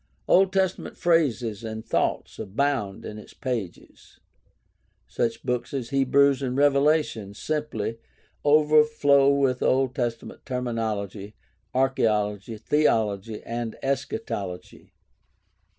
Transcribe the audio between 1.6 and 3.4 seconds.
and thoughts abound in its